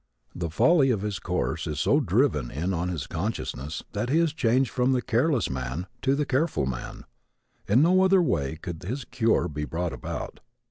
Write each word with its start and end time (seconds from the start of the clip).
The 0.33 0.49
folly 0.49 0.89
of 0.89 1.03
his 1.03 1.19
course 1.19 1.67
is 1.67 1.79
so 1.79 1.99
driven 1.99 2.49
in 2.49 2.73
on 2.73 2.89
his 2.89 3.05
consciousness 3.05 3.83
that 3.93 4.09
he 4.09 4.17
is 4.17 4.33
changed 4.33 4.71
from 4.71 4.93
the 4.93 5.01
careless 5.03 5.47
man 5.47 5.85
to 6.01 6.15
the 6.15 6.25
careful 6.25 6.65
man. 6.65 7.03
In 7.67 7.83
no 7.83 8.01
other 8.01 8.19
way 8.23 8.55
could 8.55 8.81
his 8.81 9.05
cure 9.05 9.47
be 9.47 9.63
brought 9.63 9.93
about. 9.93 10.39